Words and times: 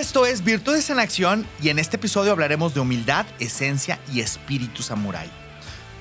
Esto 0.00 0.24
es 0.24 0.42
Virtudes 0.42 0.88
en 0.88 0.98
Acción 0.98 1.46
y 1.62 1.68
en 1.68 1.78
este 1.78 1.96
episodio 1.96 2.32
hablaremos 2.32 2.72
de 2.72 2.80
humildad, 2.80 3.26
esencia 3.38 4.00
y 4.10 4.20
espíritu 4.20 4.82
samurái. 4.82 5.30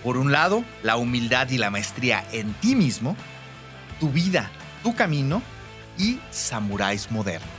Por 0.05 0.15
un 0.15 0.31
lado, 0.31 0.63
la 0.83 0.95
humildad 0.95 1.49
y 1.49 1.57
la 1.57 1.69
maestría 1.69 2.23
en 2.31 2.53
ti 2.53 2.75
mismo, 2.75 3.17
tu 3.99 4.09
vida, 4.09 4.49
tu 4.83 4.95
camino 4.95 5.43
y 5.97 6.17
samuráis 6.31 7.11
modernos. 7.11 7.58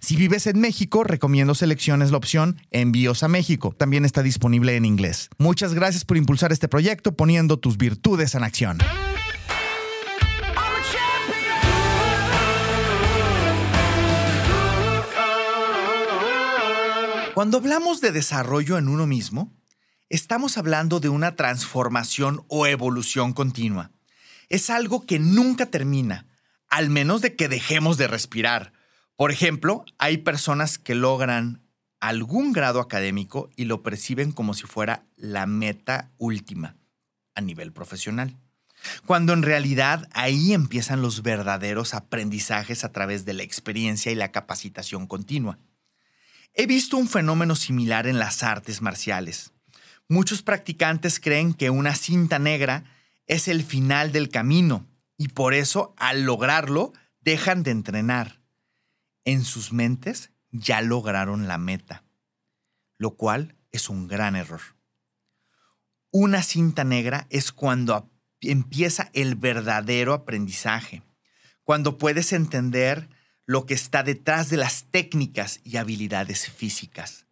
Si 0.00 0.16
vives 0.16 0.46
en 0.46 0.60
México, 0.60 1.04
recomiendo 1.04 1.54
selecciones 1.54 2.10
la 2.10 2.16
opción 2.16 2.60
Envíos 2.70 3.22
a 3.22 3.28
México. 3.28 3.74
También 3.76 4.04
está 4.04 4.22
disponible 4.22 4.76
en 4.76 4.84
inglés. 4.84 5.28
Muchas 5.38 5.74
gracias 5.74 6.04
por 6.04 6.16
impulsar 6.16 6.52
este 6.52 6.68
proyecto 6.68 7.16
poniendo 7.16 7.58
tus 7.58 7.76
virtudes 7.76 8.34
en 8.34 8.44
acción. 8.44 8.78
Cuando 17.34 17.56
hablamos 17.56 18.00
de 18.00 18.12
desarrollo 18.12 18.76
en 18.76 18.88
uno 18.88 19.06
mismo, 19.06 19.52
estamos 20.10 20.58
hablando 20.58 21.00
de 21.00 21.08
una 21.08 21.34
transformación 21.34 22.44
o 22.48 22.66
evolución 22.66 23.32
continua. 23.32 23.90
Es 24.50 24.68
algo 24.68 25.06
que 25.06 25.18
nunca 25.18 25.66
termina, 25.66 26.26
al 26.68 26.90
menos 26.90 27.22
de 27.22 27.34
que 27.34 27.48
dejemos 27.48 27.96
de 27.96 28.06
respirar 28.06 28.74
por 29.22 29.30
ejemplo, 29.30 29.84
hay 29.98 30.18
personas 30.18 30.78
que 30.78 30.96
logran 30.96 31.62
algún 32.00 32.52
grado 32.52 32.80
académico 32.80 33.50
y 33.54 33.66
lo 33.66 33.80
perciben 33.84 34.32
como 34.32 34.52
si 34.52 34.64
fuera 34.64 35.06
la 35.14 35.46
meta 35.46 36.10
última 36.18 36.74
a 37.36 37.40
nivel 37.40 37.72
profesional. 37.72 38.36
Cuando 39.06 39.32
en 39.32 39.44
realidad 39.44 40.08
ahí 40.12 40.52
empiezan 40.52 41.02
los 41.02 41.22
verdaderos 41.22 41.94
aprendizajes 41.94 42.82
a 42.82 42.90
través 42.90 43.24
de 43.24 43.34
la 43.34 43.44
experiencia 43.44 44.10
y 44.10 44.16
la 44.16 44.32
capacitación 44.32 45.06
continua. 45.06 45.56
He 46.52 46.66
visto 46.66 46.96
un 46.96 47.06
fenómeno 47.06 47.54
similar 47.54 48.08
en 48.08 48.18
las 48.18 48.42
artes 48.42 48.82
marciales. 48.82 49.52
Muchos 50.08 50.42
practicantes 50.42 51.20
creen 51.20 51.54
que 51.54 51.70
una 51.70 51.94
cinta 51.94 52.40
negra 52.40 52.82
es 53.28 53.46
el 53.46 53.62
final 53.62 54.10
del 54.10 54.30
camino 54.30 54.84
y 55.16 55.28
por 55.28 55.54
eso 55.54 55.94
al 55.96 56.22
lograrlo 56.22 56.92
dejan 57.20 57.62
de 57.62 57.70
entrenar 57.70 58.41
en 59.24 59.44
sus 59.44 59.72
mentes 59.72 60.30
ya 60.50 60.82
lograron 60.82 61.48
la 61.48 61.58
meta, 61.58 62.04
lo 62.98 63.16
cual 63.16 63.56
es 63.70 63.88
un 63.88 64.06
gran 64.06 64.36
error. 64.36 64.60
Una 66.10 66.42
cinta 66.42 66.84
negra 66.84 67.26
es 67.30 67.52
cuando 67.52 68.10
empieza 68.40 69.10
el 69.14 69.34
verdadero 69.34 70.12
aprendizaje, 70.12 71.02
cuando 71.64 71.96
puedes 71.96 72.32
entender 72.32 73.08
lo 73.46 73.66
que 73.66 73.74
está 73.74 74.02
detrás 74.02 74.50
de 74.50 74.56
las 74.56 74.84
técnicas 74.90 75.60
y 75.64 75.76
habilidades 75.76 76.50
físicas, 76.50 77.26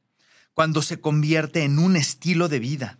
cuando 0.54 0.82
se 0.82 1.00
convierte 1.00 1.64
en 1.64 1.78
un 1.78 1.96
estilo 1.96 2.48
de 2.48 2.58
vida, 2.58 2.98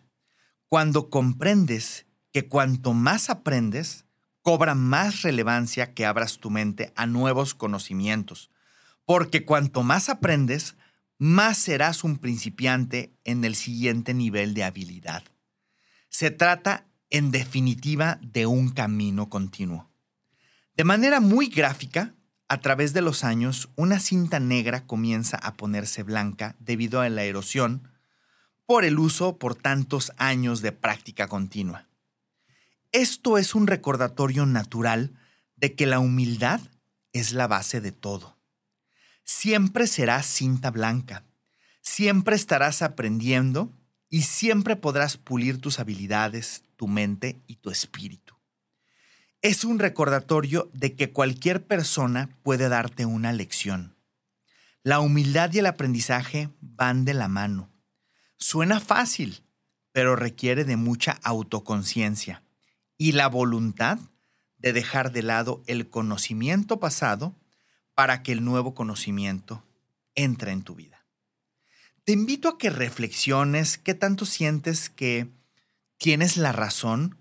cuando 0.68 1.10
comprendes 1.10 2.06
que 2.32 2.46
cuanto 2.46 2.92
más 2.92 3.30
aprendes, 3.30 4.04
cobra 4.42 4.74
más 4.74 5.22
relevancia 5.22 5.94
que 5.94 6.06
abras 6.06 6.38
tu 6.38 6.50
mente 6.50 6.92
a 6.96 7.06
nuevos 7.06 7.54
conocimientos, 7.54 8.50
porque 9.10 9.44
cuanto 9.44 9.82
más 9.82 10.08
aprendes, 10.08 10.76
más 11.18 11.58
serás 11.58 12.04
un 12.04 12.18
principiante 12.18 13.12
en 13.24 13.44
el 13.44 13.56
siguiente 13.56 14.14
nivel 14.14 14.54
de 14.54 14.62
habilidad. 14.62 15.24
Se 16.08 16.30
trata, 16.30 16.86
en 17.10 17.32
definitiva, 17.32 18.20
de 18.22 18.46
un 18.46 18.68
camino 18.68 19.28
continuo. 19.28 19.90
De 20.76 20.84
manera 20.84 21.18
muy 21.18 21.48
gráfica, 21.48 22.14
a 22.46 22.60
través 22.60 22.92
de 22.92 23.00
los 23.00 23.24
años, 23.24 23.68
una 23.74 23.98
cinta 23.98 24.38
negra 24.38 24.86
comienza 24.86 25.38
a 25.38 25.56
ponerse 25.56 26.04
blanca 26.04 26.54
debido 26.60 27.00
a 27.00 27.08
la 27.08 27.24
erosión 27.24 27.90
por 28.64 28.84
el 28.84 28.96
uso 29.00 29.38
por 29.38 29.56
tantos 29.56 30.12
años 30.18 30.62
de 30.62 30.70
práctica 30.70 31.26
continua. 31.26 31.88
Esto 32.92 33.38
es 33.38 33.56
un 33.56 33.66
recordatorio 33.66 34.46
natural 34.46 35.18
de 35.56 35.74
que 35.74 35.86
la 35.86 35.98
humildad 35.98 36.60
es 37.12 37.32
la 37.32 37.48
base 37.48 37.80
de 37.80 37.90
todo 37.90 38.38
siempre 39.30 39.86
serás 39.86 40.26
cinta 40.26 40.72
blanca, 40.72 41.24
siempre 41.82 42.34
estarás 42.34 42.82
aprendiendo 42.82 43.72
y 44.08 44.22
siempre 44.22 44.74
podrás 44.74 45.18
pulir 45.18 45.60
tus 45.60 45.78
habilidades, 45.78 46.64
tu 46.74 46.88
mente 46.88 47.40
y 47.46 47.56
tu 47.56 47.70
espíritu. 47.70 48.34
Es 49.40 49.64
un 49.64 49.78
recordatorio 49.78 50.68
de 50.74 50.96
que 50.96 51.12
cualquier 51.12 51.64
persona 51.64 52.36
puede 52.42 52.68
darte 52.68 53.06
una 53.06 53.32
lección. 53.32 53.94
La 54.82 54.98
humildad 54.98 55.52
y 55.52 55.60
el 55.60 55.66
aprendizaje 55.66 56.50
van 56.60 57.04
de 57.04 57.14
la 57.14 57.28
mano. 57.28 57.70
Suena 58.36 58.80
fácil, 58.80 59.44
pero 59.92 60.16
requiere 60.16 60.64
de 60.64 60.76
mucha 60.76 61.12
autoconciencia 61.22 62.42
y 62.98 63.12
la 63.12 63.28
voluntad 63.28 64.00
de 64.58 64.72
dejar 64.72 65.12
de 65.12 65.22
lado 65.22 65.62
el 65.66 65.88
conocimiento 65.88 66.80
pasado 66.80 67.39
para 68.00 68.22
que 68.22 68.32
el 68.32 68.42
nuevo 68.42 68.72
conocimiento 68.72 69.62
entre 70.14 70.52
en 70.52 70.62
tu 70.62 70.74
vida. 70.74 71.04
Te 72.04 72.12
invito 72.12 72.48
a 72.48 72.56
que 72.56 72.70
reflexiones 72.70 73.76
qué 73.76 73.92
tanto 73.92 74.24
sientes 74.24 74.88
que 74.88 75.28
tienes 75.98 76.38
la 76.38 76.52
razón 76.52 77.18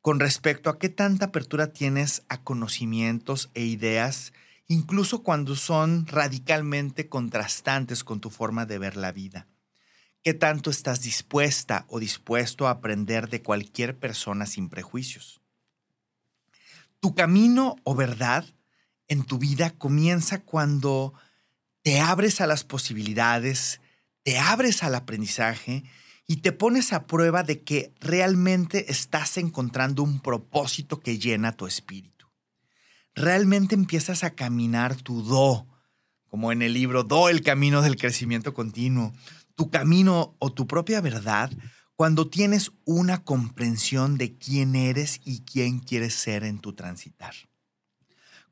con 0.00 0.20
respecto 0.20 0.70
a 0.70 0.78
qué 0.78 0.88
tanta 0.88 1.26
apertura 1.26 1.74
tienes 1.74 2.22
a 2.30 2.42
conocimientos 2.42 3.50
e 3.52 3.66
ideas, 3.66 4.32
incluso 4.66 5.22
cuando 5.22 5.56
son 5.56 6.06
radicalmente 6.06 7.10
contrastantes 7.10 8.02
con 8.02 8.22
tu 8.22 8.30
forma 8.30 8.64
de 8.64 8.78
ver 8.78 8.96
la 8.96 9.12
vida. 9.12 9.46
¿Qué 10.22 10.32
tanto 10.32 10.70
estás 10.70 11.02
dispuesta 11.02 11.84
o 11.90 12.00
dispuesto 12.00 12.66
a 12.66 12.70
aprender 12.70 13.28
de 13.28 13.42
cualquier 13.42 13.98
persona 13.98 14.46
sin 14.46 14.70
prejuicios? 14.70 15.42
Tu 17.00 17.14
camino 17.14 17.76
o 17.84 17.94
verdad 17.94 18.46
en 19.14 19.22
tu 19.22 19.38
vida 19.38 19.70
comienza 19.70 20.42
cuando 20.42 21.14
te 21.82 22.00
abres 22.00 22.40
a 22.40 22.46
las 22.46 22.64
posibilidades, 22.64 23.80
te 24.24 24.38
abres 24.38 24.82
al 24.82 24.94
aprendizaje 24.96 25.84
y 26.26 26.38
te 26.38 26.50
pones 26.50 26.92
a 26.92 27.06
prueba 27.06 27.44
de 27.44 27.62
que 27.62 27.94
realmente 28.00 28.90
estás 28.90 29.38
encontrando 29.38 30.02
un 30.02 30.20
propósito 30.20 31.00
que 31.00 31.18
llena 31.18 31.56
tu 31.56 31.66
espíritu. 31.66 32.26
Realmente 33.14 33.76
empiezas 33.76 34.24
a 34.24 34.34
caminar 34.34 34.96
tu 34.96 35.22
do, 35.22 35.68
como 36.28 36.50
en 36.50 36.62
el 36.62 36.72
libro 36.72 37.04
Do, 37.04 37.28
el 37.28 37.42
camino 37.42 37.82
del 37.82 37.96
crecimiento 37.96 38.52
continuo, 38.52 39.12
tu 39.54 39.70
camino 39.70 40.34
o 40.40 40.52
tu 40.52 40.66
propia 40.66 41.00
verdad, 41.00 41.52
cuando 41.94 42.28
tienes 42.28 42.72
una 42.84 43.22
comprensión 43.22 44.18
de 44.18 44.36
quién 44.36 44.74
eres 44.74 45.20
y 45.24 45.44
quién 45.44 45.78
quieres 45.78 46.14
ser 46.14 46.42
en 46.42 46.58
tu 46.58 46.72
transitar 46.72 47.34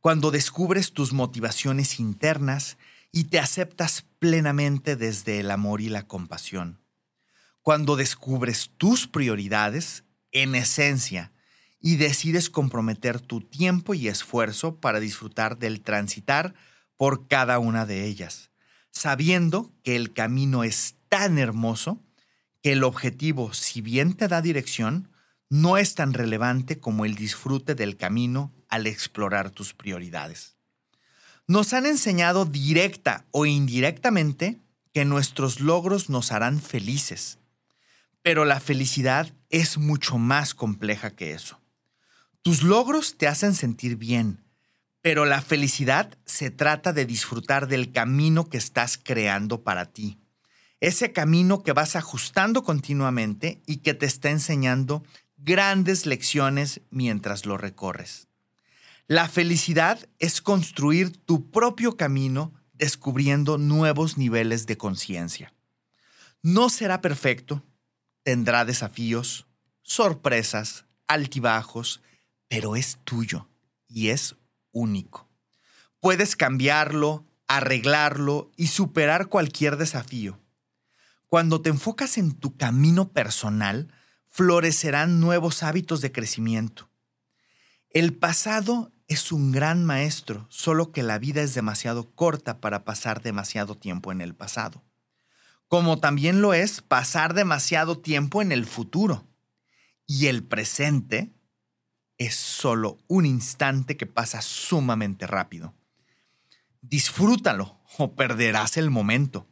cuando 0.03 0.33
descubres 0.33 0.93
tus 0.93 1.13
motivaciones 1.13 2.01
internas 2.01 2.77
y 3.13 3.25
te 3.25 3.39
aceptas 3.39 4.05
plenamente 4.19 4.97
desde 4.97 5.39
el 5.39 5.49
amor 5.49 5.81
y 5.81 5.89
la 5.89 6.09
compasión. 6.09 6.81
Cuando 7.61 7.95
descubres 7.95 8.73
tus 8.77 9.07
prioridades, 9.07 10.03
en 10.33 10.57
esencia, 10.57 11.33
y 11.79 11.97
decides 11.97 12.51
comprometer 12.51 13.21
tu 13.21 13.43
tiempo 13.43 13.95
y 13.95 14.09
esfuerzo 14.09 14.81
para 14.81 14.99
disfrutar 14.99 15.57
del 15.59 15.83
transitar 15.83 16.55
por 16.97 17.29
cada 17.29 17.61
una 17.61 17.87
de 17.87 18.05
ellas, 18.05 18.51
sabiendo 18.91 19.73
que 19.85 19.95
el 19.95 20.13
camino 20.13 20.65
es 20.65 20.97
tan 21.09 21.39
hermoso 21.39 22.03
que 22.61 22.73
el 22.73 22.83
objetivo, 22.83 23.53
si 23.53 23.81
bien 23.81 24.15
te 24.15 24.27
da 24.27 24.43
dirección, 24.43 25.13
no 25.49 25.77
es 25.77 25.95
tan 25.95 26.13
relevante 26.13 26.81
como 26.81 27.05
el 27.05 27.15
disfrute 27.15 27.77
del 27.77 27.97
camino 27.97 28.53
al 28.73 28.87
explorar 28.87 29.51
tus 29.51 29.75
prioridades. 29.75 30.57
Nos 31.47 31.75
han 31.75 31.85
enseñado 31.85 32.47
directa 32.47 33.27
o 33.31 33.45
indirectamente 33.45 34.63
que 34.95 35.05
nuestros 35.05 35.61
logros 35.61 36.09
nos 36.09 36.33
harán 36.33 36.59
felices, 36.59 37.39
pero 38.23 38.47
la 38.47 38.61
felicidad 38.61 39.31
es 39.51 39.77
mucho 39.77 40.17
más 40.17 40.55
compleja 40.55 41.11
que 41.11 41.35
eso. 41.35 41.61
Tus 42.41 42.63
logros 42.63 43.19
te 43.19 43.29
hacen 43.29 43.55
sentir 43.55 43.97
bien, 43.97 44.43
pero 45.03 45.27
la 45.27 45.43
felicidad 45.43 46.17
se 46.25 46.51
trata 46.51 46.95
de 46.95 47.05
disfrutar 47.05 47.69
del 47.69 47.93
camino 47.93 48.49
que 48.49 48.57
estás 48.57 48.97
creando 48.97 49.63
para 49.63 49.85
ti. 49.85 50.19
Ese 50.81 51.13
camino 51.13 51.63
que 51.63 51.75
vas 51.75 51.95
ajustando 51.95 52.65
continuamente 52.65 53.61
y 53.67 53.79
que 53.79 53.93
te 53.93 54.07
está 54.07 54.31
enseñando 54.31 55.05
grandes 55.37 56.07
lecciones 56.07 56.81
mientras 56.91 57.45
lo 57.45 57.59
recorres. 57.59 58.29
La 59.12 59.29
felicidad 59.29 60.09
es 60.20 60.41
construir 60.41 61.14
tu 61.14 61.50
propio 61.50 61.99
camino 61.99 62.55
descubriendo 62.73 63.59
nuevos 63.59 64.17
niveles 64.17 64.64
de 64.64 64.79
conciencia. 64.79 65.53
No 66.41 66.70
será 66.70 67.03
perfecto, 67.03 67.62
tendrá 68.23 68.64
desafíos, 68.64 69.47
sorpresas, 69.82 70.87
altibajos, 71.09 72.00
pero 72.49 72.75
es 72.75 73.00
tuyo 73.05 73.50
y 73.87 74.09
es 74.09 74.35
único. 74.70 75.29
Puedes 76.00 76.35
cambiarlo, 76.35 77.26
arreglarlo 77.49 78.50
y 78.56 78.69
superar 78.69 79.26
cualquier 79.26 79.76
desafío. 79.76 80.41
Cuando 81.26 81.61
te 81.61 81.69
enfocas 81.69 82.17
en 82.17 82.32
tu 82.32 82.56
camino 82.56 83.12
personal, 83.12 83.93
florecerán 84.31 85.20
nuevos 85.20 85.62
hábitos 85.62 86.00
de 86.00 86.12
crecimiento. 86.12 86.88
El 87.91 88.15
pasado 88.15 88.91
es 89.09 89.33
un 89.33 89.53
gran 89.53 89.85
maestro, 89.85 90.47
solo 90.49 90.93
que 90.93 91.03
la 91.03 91.19
vida 91.19 91.43
es 91.43 91.55
demasiado 91.55 92.11
corta 92.15 92.61
para 92.61 92.85
pasar 92.85 93.23
demasiado 93.23 93.77
tiempo 93.77 94.13
en 94.13 94.21
el 94.21 94.35
pasado. 94.35 94.83
Como 95.69 95.99
también 95.99 96.43
lo 96.43 96.55
es 96.55 96.83
pasar 96.83 97.35
demasiado 97.35 97.99
tiempo 97.99 98.43
en 98.43 98.53
el 98.53 98.67
futuro. 98.67 99.27
Y 100.07 100.27
el 100.27 100.45
presente 100.45 101.33
es 102.19 102.35
solo 102.35 102.99
un 103.07 103.27
instante 103.27 103.97
que 103.97 104.07
pasa 104.07 104.43
sumamente 104.43 105.27
rápido. 105.27 105.75
Disfrútalo 106.83 107.81
o 107.99 108.15
perderás 108.15 108.77
el 108.77 108.91
momento. 108.91 109.49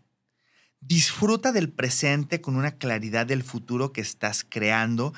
Disfruta 0.81 1.53
del 1.53 1.73
presente 1.73 2.41
con 2.41 2.57
una 2.57 2.73
claridad 2.73 3.27
del 3.27 3.43
futuro 3.43 3.93
que 3.93 4.01
estás 4.01 4.45
creando 4.49 5.13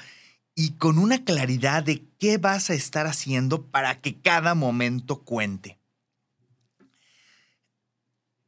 y 0.55 0.73
con 0.73 0.99
una 0.99 1.25
claridad 1.25 1.83
de 1.83 2.05
qué 2.19 2.39
vas 2.39 2.71
a 2.71 2.75
estar 2.75 3.07
haciendo 3.07 3.67
para 3.67 4.01
que 4.01 4.21
cada 4.21 4.55
momento 4.55 5.23
cuente. 5.23 5.79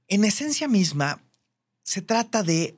En 0.09 0.25
esencia 0.25 0.69
misma, 0.69 1.23
se 1.83 2.03
trata 2.03 2.43
de 2.43 2.77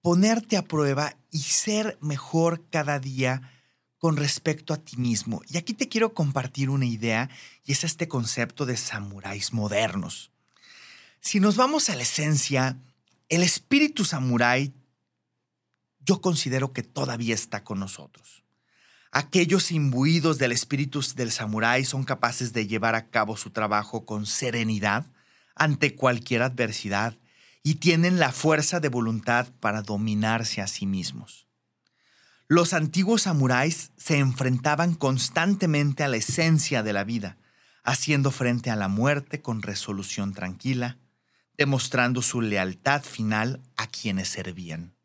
ponerte 0.00 0.56
a 0.56 0.62
prueba 0.62 1.16
y 1.30 1.38
ser 1.38 1.98
mejor 2.00 2.64
cada 2.70 2.98
día 2.98 3.52
con 3.98 4.16
respecto 4.16 4.72
a 4.72 4.76
ti 4.78 4.96
mismo. 4.96 5.42
Y 5.48 5.56
aquí 5.56 5.74
te 5.74 5.88
quiero 5.88 6.14
compartir 6.14 6.70
una 6.70 6.86
idea 6.86 7.28
y 7.64 7.72
es 7.72 7.82
este 7.82 8.06
concepto 8.06 8.64
de 8.64 8.76
samuráis 8.76 9.52
modernos. 9.52 10.30
Si 11.20 11.40
nos 11.40 11.56
vamos 11.56 11.90
a 11.90 11.96
la 11.96 12.02
esencia, 12.02 12.78
el 13.28 13.42
espíritu 13.42 14.04
samurái 14.04 14.72
yo 16.00 16.20
considero 16.22 16.72
que 16.72 16.82
todavía 16.82 17.34
está 17.34 17.64
con 17.64 17.80
nosotros. 17.80 18.44
Aquellos 19.10 19.72
imbuidos 19.72 20.38
del 20.38 20.52
espíritu 20.52 21.00
del 21.16 21.32
samurái 21.32 21.84
son 21.84 22.04
capaces 22.04 22.52
de 22.52 22.66
llevar 22.66 22.94
a 22.94 23.08
cabo 23.08 23.36
su 23.36 23.50
trabajo 23.50 24.04
con 24.04 24.26
serenidad 24.26 25.06
ante 25.54 25.94
cualquier 25.94 26.42
adversidad 26.42 27.16
y 27.62 27.76
tienen 27.76 28.18
la 28.18 28.32
fuerza 28.32 28.80
de 28.80 28.88
voluntad 28.88 29.48
para 29.60 29.82
dominarse 29.82 30.60
a 30.60 30.66
sí 30.66 30.86
mismos. 30.86 31.48
Los 32.46 32.72
antiguos 32.72 33.22
samuráis 33.22 33.92
se 33.96 34.18
enfrentaban 34.18 34.94
constantemente 34.94 36.02
a 36.02 36.08
la 36.08 36.16
esencia 36.16 36.82
de 36.82 36.92
la 36.92 37.04
vida, 37.04 37.36
haciendo 37.84 38.30
frente 38.30 38.70
a 38.70 38.76
la 38.76 38.88
muerte 38.88 39.42
con 39.42 39.62
resolución 39.62 40.32
tranquila, 40.32 40.98
demostrando 41.56 42.22
su 42.22 42.40
lealtad 42.40 43.02
final 43.02 43.60
a 43.76 43.86
quienes 43.86 44.28
servían. 44.28 44.97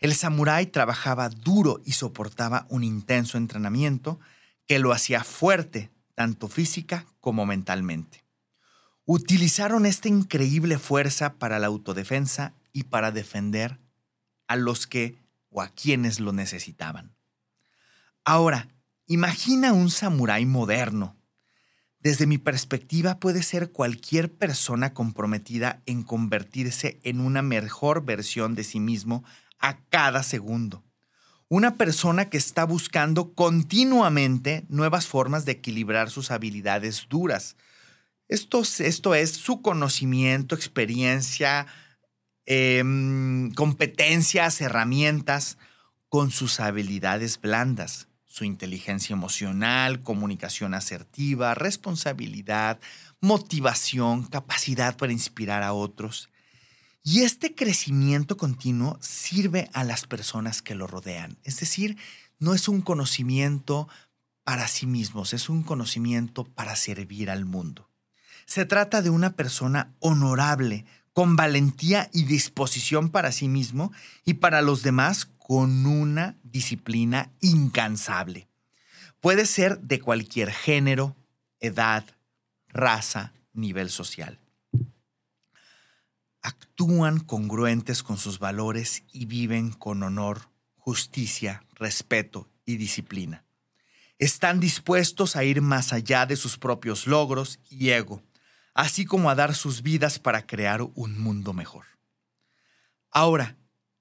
El 0.00 0.14
samurái 0.14 0.66
trabajaba 0.66 1.28
duro 1.28 1.82
y 1.84 1.92
soportaba 1.92 2.66
un 2.70 2.84
intenso 2.84 3.36
entrenamiento 3.36 4.18
que 4.66 4.78
lo 4.78 4.92
hacía 4.92 5.24
fuerte, 5.24 5.90
tanto 6.14 6.48
física 6.48 7.04
como 7.20 7.44
mentalmente. 7.44 8.24
Utilizaron 9.04 9.84
esta 9.84 10.08
increíble 10.08 10.78
fuerza 10.78 11.34
para 11.34 11.58
la 11.58 11.66
autodefensa 11.66 12.54
y 12.72 12.84
para 12.84 13.12
defender 13.12 13.78
a 14.48 14.56
los 14.56 14.86
que 14.86 15.18
o 15.50 15.60
a 15.60 15.68
quienes 15.68 16.18
lo 16.18 16.32
necesitaban. 16.32 17.14
Ahora, 18.24 18.68
imagina 19.06 19.72
un 19.72 19.90
samurái 19.90 20.46
moderno. 20.46 21.16
Desde 21.98 22.26
mi 22.26 22.38
perspectiva 22.38 23.18
puede 23.18 23.42
ser 23.42 23.72
cualquier 23.72 24.32
persona 24.32 24.94
comprometida 24.94 25.82
en 25.84 26.02
convertirse 26.04 26.98
en 27.02 27.20
una 27.20 27.42
mejor 27.42 28.04
versión 28.04 28.54
de 28.54 28.64
sí 28.64 28.80
mismo 28.80 29.24
a 29.60 29.78
cada 29.90 30.22
segundo. 30.22 30.82
Una 31.48 31.76
persona 31.76 32.30
que 32.30 32.38
está 32.38 32.64
buscando 32.64 33.34
continuamente 33.34 34.64
nuevas 34.68 35.06
formas 35.06 35.44
de 35.44 35.52
equilibrar 35.52 36.10
sus 36.10 36.30
habilidades 36.30 37.06
duras. 37.08 37.56
Esto, 38.28 38.62
esto 38.62 39.14
es 39.14 39.32
su 39.32 39.60
conocimiento, 39.60 40.54
experiencia, 40.54 41.66
em, 42.46 43.52
competencias, 43.54 44.60
herramientas 44.60 45.58
con 46.08 46.30
sus 46.30 46.60
habilidades 46.60 47.40
blandas, 47.40 48.06
su 48.26 48.44
inteligencia 48.44 49.14
emocional, 49.14 50.02
comunicación 50.02 50.74
asertiva, 50.74 51.54
responsabilidad, 51.54 52.78
motivación, 53.20 54.24
capacidad 54.24 54.96
para 54.96 55.12
inspirar 55.12 55.64
a 55.64 55.72
otros. 55.72 56.30
Y 57.02 57.22
este 57.22 57.54
crecimiento 57.54 58.36
continuo 58.36 58.98
sirve 59.00 59.70
a 59.72 59.84
las 59.84 60.06
personas 60.06 60.60
que 60.60 60.74
lo 60.74 60.86
rodean. 60.86 61.38
Es 61.44 61.58
decir, 61.58 61.96
no 62.38 62.54
es 62.54 62.68
un 62.68 62.82
conocimiento 62.82 63.88
para 64.44 64.68
sí 64.68 64.86
mismos, 64.86 65.32
es 65.32 65.48
un 65.48 65.62
conocimiento 65.62 66.44
para 66.44 66.76
servir 66.76 67.30
al 67.30 67.46
mundo. 67.46 67.88
Se 68.44 68.66
trata 68.66 69.00
de 69.00 69.08
una 69.08 69.30
persona 69.30 69.94
honorable, 70.00 70.84
con 71.12 71.36
valentía 71.36 72.10
y 72.12 72.24
disposición 72.24 73.08
para 73.08 73.32
sí 73.32 73.48
mismo 73.48 73.92
y 74.24 74.34
para 74.34 74.60
los 74.60 74.82
demás 74.82 75.26
con 75.38 75.86
una 75.86 76.36
disciplina 76.42 77.30
incansable. 77.40 78.48
Puede 79.20 79.46
ser 79.46 79.80
de 79.80 80.00
cualquier 80.00 80.50
género, 80.50 81.16
edad, 81.60 82.04
raza, 82.68 83.32
nivel 83.52 83.90
social 83.90 84.38
actúan 86.42 87.20
congruentes 87.20 88.02
con 88.02 88.16
sus 88.16 88.38
valores 88.38 89.04
y 89.12 89.26
viven 89.26 89.72
con 89.72 90.02
honor, 90.02 90.50
justicia, 90.76 91.64
respeto 91.74 92.48
y 92.64 92.76
disciplina. 92.76 93.44
Están 94.18 94.60
dispuestos 94.60 95.36
a 95.36 95.44
ir 95.44 95.62
más 95.62 95.92
allá 95.92 96.26
de 96.26 96.36
sus 96.36 96.58
propios 96.58 97.06
logros 97.06 97.58
y 97.70 97.90
ego, 97.90 98.22
así 98.74 99.04
como 99.04 99.30
a 99.30 99.34
dar 99.34 99.54
sus 99.54 99.82
vidas 99.82 100.18
para 100.18 100.46
crear 100.46 100.82
un 100.94 101.18
mundo 101.18 101.52
mejor. 101.52 101.84
Ahora, 103.10 103.56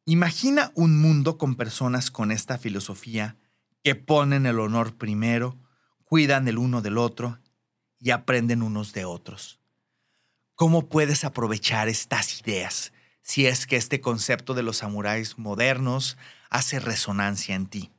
imagina 0.05 0.71
un 0.75 0.99
mundo 0.99 1.37
con 1.37 1.55
personas 1.55 2.11
con 2.11 2.31
esta 2.31 2.57
filosofía 2.57 3.37
que 3.83 3.95
ponen 3.95 4.45
el 4.45 4.59
honor 4.59 4.95
primero, 4.95 5.57
cuidan 6.03 6.47
el 6.47 6.57
uno 6.57 6.81
del 6.81 6.97
otro 6.97 7.39
y 7.99 8.11
aprenden 8.11 8.61
unos 8.61 8.93
de 8.93 9.05
otros. 9.05 9.58
¿Cómo 10.59 10.89
puedes 10.89 11.23
aprovechar 11.23 11.87
estas 11.87 12.41
ideas 12.41 12.91
si 13.21 13.45
es 13.45 13.65
que 13.65 13.77
este 13.77 14.01
concepto 14.01 14.53
de 14.53 14.61
los 14.61 14.79
samuráis 14.79 15.37
modernos 15.37 16.17
hace 16.49 16.81
resonancia 16.81 17.55
en 17.55 17.67
ti? 17.67 17.91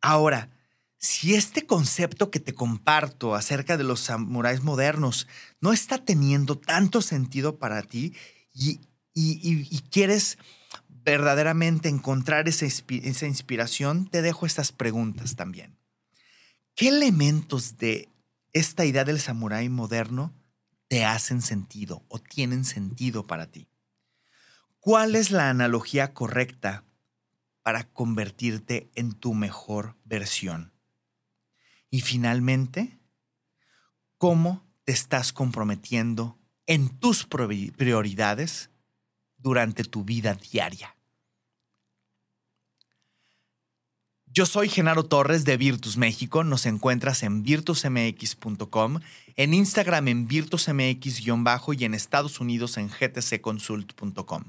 Ahora, 0.00 0.50
si 0.98 1.36
este 1.36 1.64
concepto 1.64 2.32
que 2.32 2.40
te 2.40 2.52
comparto 2.52 3.36
acerca 3.36 3.76
de 3.76 3.84
los 3.84 4.00
samuráis 4.00 4.64
modernos 4.64 5.28
no 5.60 5.72
está 5.72 5.98
teniendo 5.98 6.58
tanto 6.58 7.00
sentido 7.00 7.60
para 7.60 7.82
ti 7.84 8.12
y, 8.52 8.80
quieres 9.92 10.38
verdaderamente 10.88 11.88
encontrar 11.88 12.48
esa, 12.48 12.66
esa 12.66 13.26
inspiración, 13.28 14.08
te 14.08 14.20
dejo 14.20 14.46
estas 14.46 14.72
preguntas 14.72 15.36
también. 15.36 15.78
¿Qué 16.74 16.88
elementos 16.88 17.78
de 17.78 18.08
esta 18.52 18.84
idea 18.84 19.04
del 19.04 19.20
samurái 19.20 19.68
moderno 19.68 20.34
te 20.92 21.06
hacen 21.06 21.40
sentido 21.40 22.04
o 22.08 22.18
tienen 22.18 22.66
sentido 22.66 23.26
para 23.26 23.50
ti. 23.50 23.66
¿Cuál 24.78 25.16
es 25.16 25.30
la 25.30 25.48
analogía 25.48 26.12
correcta 26.12 26.84
para 27.62 27.84
convertirte 27.84 28.90
en 28.94 29.14
tu 29.14 29.32
mejor 29.32 29.96
versión. 30.04 30.74
Y 31.88 32.02
finalmente, 32.02 33.00
¿cómo 34.18 34.70
te 34.84 34.92
estás 34.92 35.32
comprometiendo 35.32 36.38
en 36.66 36.98
tus 36.98 37.24
prioridades 37.24 38.70
durante 39.38 39.84
tu 39.84 40.04
vida 40.04 40.34
diaria? 40.34 40.94
Yo 44.34 44.46
soy 44.46 44.70
Genaro 44.70 45.04
Torres 45.04 45.44
de 45.44 45.58
Virtus 45.58 45.98
México. 45.98 46.42
Nos 46.42 46.64
encuentras 46.64 47.22
en 47.22 47.42
virtusmx.com, 47.42 49.00
en 49.36 49.52
Instagram 49.52 50.08
en 50.08 50.26
virtusmx-bajo 50.26 51.74
y 51.74 51.84
en 51.84 51.92
Estados 51.92 52.40
Unidos 52.40 52.78
en 52.78 52.88
gtcconsult.com. 52.88 54.44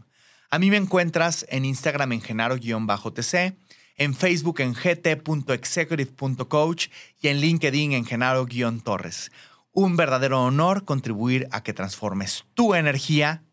A 0.50 0.60
mí 0.60 0.70
me 0.70 0.78
encuentras 0.78 1.46
en 1.50 1.66
Instagram 1.66 2.14
en 2.14 2.22
genaro-tc, 2.22 3.58
en 3.98 4.16
Facebook 4.16 4.62
en 4.62 4.74
gt.executive.coach 4.74 6.88
y 7.22 7.28
en 7.28 7.42
LinkedIn 7.42 7.92
en 7.92 8.06
genaro-torres. 8.06 9.34
Un 9.74 9.98
verdadero 9.98 10.46
honor 10.46 10.86
contribuir 10.86 11.50
a 11.52 11.62
que 11.62 11.74
transformes 11.74 12.46
tu 12.54 12.74
energía 12.74 13.44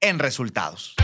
en 0.00 0.20
resultados. 0.20 0.94